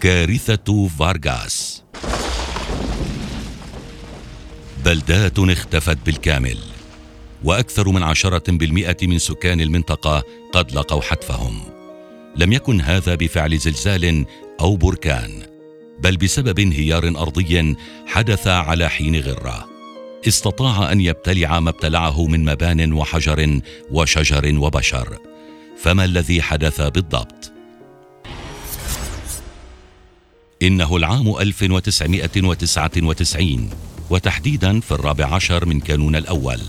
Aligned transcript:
كارثة 0.00 0.88
فارغاس. 0.88 1.82
بلدات 4.84 5.38
اختفت 5.38 5.98
بالكامل 6.06 6.58
وأكثر 7.44 7.88
من 7.88 8.02
عشرة 8.02 8.42
بالمئة 8.48 8.96
من 9.02 9.18
سكان 9.18 9.60
المنطقة 9.60 10.22
قد 10.52 10.72
لقوا 10.72 11.02
حتفهم. 11.02 11.60
لم 12.36 12.52
يكن 12.52 12.80
هذا 12.80 13.14
بفعل 13.14 13.58
زلزال 13.58 14.24
أو 14.60 14.76
بركان 14.76 15.42
بل 16.00 16.16
بسبب 16.16 16.58
انهيار 16.58 17.08
أرضي 17.08 17.76
حدث 18.06 18.46
على 18.46 18.88
حين 18.88 19.20
غرة. 19.20 19.68
استطاع 20.28 20.92
أن 20.92 21.00
يبتلع 21.00 21.60
ما 21.60 21.70
ابتلعه 21.70 22.26
من 22.26 22.44
مبان 22.44 22.92
وحجر 22.92 23.60
وشجر 23.90 24.58
وبشر. 24.58 25.18
فما 25.82 26.04
الذي 26.04 26.42
حدث 26.42 26.80
بالضبط؟ 26.80 27.59
إنه 30.62 30.96
العام 30.96 31.38
1999 31.38 33.70
وتحديدا 34.10 34.80
في 34.80 34.92
الرابع 34.92 35.34
عشر 35.34 35.66
من 35.66 35.80
كانون 35.80 36.16
الأول. 36.16 36.60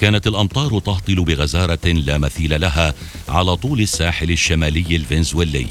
كانت 0.00 0.26
الأمطار 0.26 0.78
تهطل 0.78 1.24
بغزارة 1.24 1.88
لا 1.88 2.18
مثيل 2.18 2.60
لها 2.60 2.94
على 3.28 3.56
طول 3.56 3.80
الساحل 3.80 4.30
الشمالي 4.30 4.96
الفنزويلي. 4.96 5.66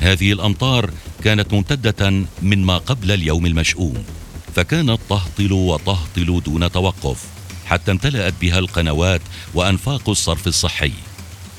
هذه 0.00 0.32
الأمطار 0.32 0.90
كانت 1.24 1.54
ممتدة 1.54 2.10
من 2.42 2.64
ما 2.64 2.78
قبل 2.78 3.10
اليوم 3.10 3.46
المشؤوم 3.46 4.04
فكانت 4.54 4.98
تهطل 5.08 5.52
وتهطل 5.52 6.42
دون 6.44 6.72
توقف 6.72 7.24
حتى 7.66 7.90
امتلأت 7.90 8.34
بها 8.40 8.58
القنوات 8.58 9.20
وأنفاق 9.54 10.08
الصرف 10.08 10.46
الصحي. 10.46 10.92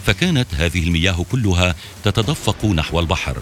فكانت 0.05 0.48
هذه 0.55 0.84
المياه 0.84 1.25
كلها 1.31 1.75
تتدفق 2.03 2.65
نحو 2.65 2.99
البحر 2.99 3.37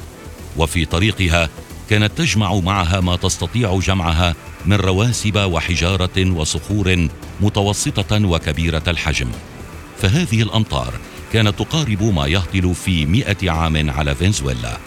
وفي 0.58 0.86
طريقها 0.86 1.50
كانت 1.92 2.18
تجمع 2.18 2.56
معها 2.56 3.00
ما 3.00 3.16
تستطيع 3.16 3.80
جمعها 3.80 4.36
من 4.66 4.74
رواسب 4.74 5.38
وحجارة 5.38 6.32
وصخور 6.32 7.08
متوسطة 7.42 8.26
وكبيرة 8.26 8.84
الحجم. 8.88 9.32
فهذه 10.02 10.42
الأمطار 10.42 10.94
كانت 11.34 11.60
تقارب 11.60 12.04
ما 12.04 12.28
يهطل 12.28 12.76
في 12.76 13.06
مئة 13.06 13.52
عام 13.52 13.90
على 13.90 14.16
فنزويلا. 14.16 14.78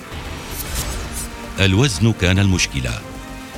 الوزن 1.61 2.13
كان 2.21 2.39
المشكلة 2.39 3.01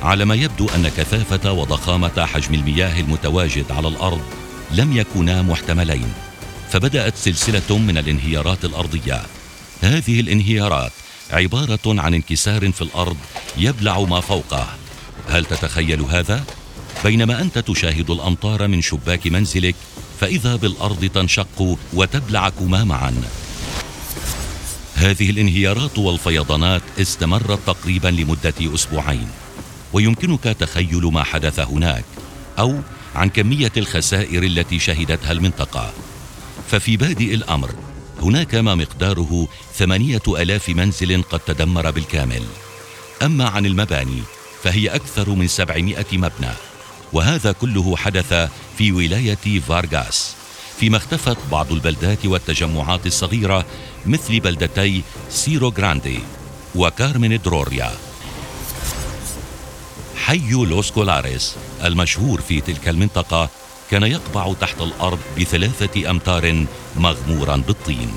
على 0.01 0.25
ما 0.25 0.35
يبدو 0.35 0.67
أن 0.75 0.87
كثافة 0.87 1.51
وضخامة 1.51 2.25
حجم 2.25 2.53
المياه 2.53 2.99
المتواجد 2.99 3.71
على 3.71 3.87
الأرض 3.87 4.21
لم 4.71 4.97
يكونا 4.97 5.41
محتملين 5.41 6.13
فبدأت 6.69 7.15
سلسلة 7.15 7.77
من 7.77 7.97
الانهيارات 7.97 8.65
الأرضية. 8.65 9.21
هذه 9.81 10.19
الانهيارات 10.19 10.91
عبارة 11.31 11.79
عن 11.85 12.13
انكسار 12.13 12.71
في 12.71 12.81
الأرض 12.81 13.17
يبلع 13.57 13.99
ما 13.99 14.21
فوقه. 14.21 14.67
هل 15.29 15.45
تتخيل 15.45 16.01
هذا؟ 16.01 16.43
بينما 17.03 17.41
أنت 17.41 17.59
تشاهد 17.59 18.09
الأمطار 18.09 18.67
من 18.67 18.81
شباك 18.81 19.27
منزلك 19.27 19.75
فإذا 20.19 20.55
بالأرض 20.55 21.05
تنشق 21.05 21.77
وتبلعكما 21.93 22.83
معا. 22.83 23.13
هذه 24.95 25.29
الانهيارات 25.29 25.97
والفيضانات 25.97 26.81
استمرت 27.01 27.59
تقريبا 27.67 28.07
لمدة 28.07 28.53
أسبوعين 28.61 29.27
ويمكنك 29.93 30.43
تخيل 30.43 31.05
ما 31.05 31.23
حدث 31.23 31.59
هناك 31.59 32.05
أو 32.59 32.79
عن 33.15 33.29
كمية 33.29 33.71
الخسائر 33.77 34.43
التي 34.43 34.79
شهدتها 34.79 35.31
المنطقة. 35.31 35.93
ففي 36.71 36.97
بادئ 36.97 37.33
الأمر 37.33 37.75
هناك 38.21 38.55
ما 38.55 38.75
مقداره 38.75 39.47
ثمانية 39.73 40.21
آلاف 40.27 40.69
منزل 40.69 41.23
قد 41.23 41.39
تدمر 41.39 41.91
بالكامل. 41.91 42.43
أما 43.21 43.45
عن 43.49 43.65
المباني 43.65 44.21
فهي 44.63 44.87
أكثر 44.87 45.29
من 45.29 45.47
سبعمائة 45.47 46.17
مبنى 46.17 46.51
وهذا 47.13 47.51
كله 47.51 47.97
حدث 47.97 48.49
في 48.77 48.91
ولاية 48.91 49.59
فارغاس 49.59 50.35
فيما 50.79 50.97
اختفت 50.97 51.37
بعض 51.51 51.71
البلدات 51.71 52.25
والتجمعات 52.25 53.05
الصغيرة 53.05 53.65
مثل 54.05 54.39
بلدتي 54.39 55.01
سيرو 55.29 55.71
جراندي 55.71 56.19
وكارمن 56.75 57.39
دي 57.45 57.58
أوريا. 57.58 57.91
حي 60.15 60.51
لوس 60.51 60.91
كولاريس 60.91 61.55
المشهور 61.83 62.41
في 62.41 62.61
تلك 62.61 62.89
المنطقة 62.89 63.49
كان 63.91 64.03
يقبع 64.03 64.53
تحت 64.53 64.81
الأرض 64.81 65.19
بثلاثة 65.39 66.09
أمتار 66.09 66.65
مغمورا 66.97 67.55
بالطين. 67.55 68.11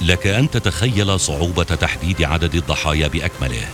لك 0.00 0.26
أن 0.26 0.50
تتخيل 0.50 1.20
صعوبة 1.20 1.62
تحديد 1.64 2.22
عدد 2.22 2.54
الضحايا 2.54 3.08
بأكمله. 3.08 3.68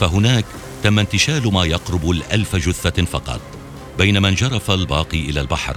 فهناك 0.00 0.44
تم 0.82 0.98
انتشال 0.98 1.52
ما 1.52 1.64
يقرب 1.64 2.10
الألف 2.10 2.56
جثة 2.56 3.04
فقط 3.04 3.40
بينما 3.98 4.28
انجرف 4.28 4.70
الباقي 4.70 5.20
إلى 5.20 5.40
البحر 5.40 5.76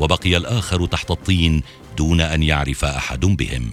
وبقي 0.00 0.36
الآخر 0.36 0.86
تحت 0.86 1.10
الطين 1.10 1.62
دون 1.96 2.20
أن 2.20 2.42
يعرف 2.42 2.84
أحد 2.84 3.20
بهم. 3.20 3.72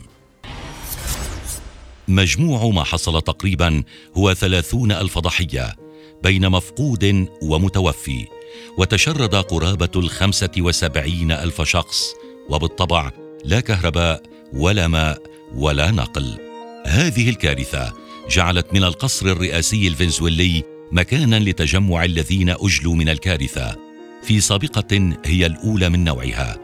مجموع 2.07 2.65
ما 2.65 2.83
حصل 2.83 3.21
تقريبا 3.21 3.83
هو 4.17 4.33
ثلاثون 4.33 4.91
ألف 4.91 5.17
ضحية 5.19 5.75
بين 6.23 6.49
مفقود 6.49 7.27
ومتوفي. 7.41 8.36
وتشرد 8.77 9.35
قرابة 9.35 9.89
الخمسة 9.95 10.51
وسبعين 10.59 11.31
ألف 11.31 11.61
شخص 11.61 12.13
وبالطبع 12.49 13.11
لا 13.45 13.59
كهرباء 13.59 14.23
ولا 14.53 14.87
ماء 14.87 15.21
ولا 15.55 15.91
نقل. 15.91 16.37
هذه 16.85 17.29
الكارثة 17.29 17.93
جعلت 18.29 18.73
من 18.73 18.83
القصر 18.83 19.25
الرئاسي 19.25 19.87
الفنزويلي 19.87 20.63
مكانا 20.91 21.39
لتجمع 21.39 22.03
الذين 22.03 22.49
أجلوا 22.49 22.95
من 22.95 23.09
الكارثة 23.09 23.75
في 24.23 24.39
سابقة 24.39 25.17
هي 25.25 25.45
الأولى 25.45 25.89
من 25.89 26.03
نوعها. 26.03 26.57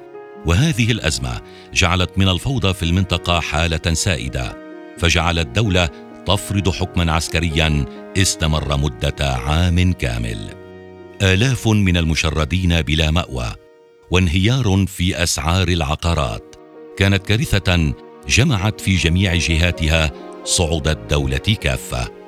وهذه 0.45 0.91
الأزمة 0.91 1.41
جعلت 1.73 2.17
من 2.17 2.27
الفوضى 2.27 2.73
في 2.73 2.83
المنطقة 2.83 3.39
حالة 3.39 3.93
سائدة 3.93 4.57
فجعلت 4.97 5.47
الدولة 5.47 5.89
تفرض 6.25 6.69
حكما 6.69 7.11
عسكريا 7.11 7.85
استمر 8.17 8.77
مدة 8.77 9.15
عام 9.35 9.93
كامل. 9.93 10.62
آلاف 11.23 11.67
من 11.67 11.97
المشردين 11.97 12.81
بلا 12.81 13.11
مأوى 13.11 13.55
وانهيار 14.11 14.85
في 14.87 15.23
أسعار 15.23 15.67
العقارات. 15.67 16.55
كانت 16.97 17.25
كارثة 17.25 17.93
جمعت 18.27 18.81
في 18.81 18.95
جميع 18.95 19.35
جهاتها 19.35 20.11
صعود 20.43 20.87
الدولة 20.87 21.37
كافة. 21.37 22.22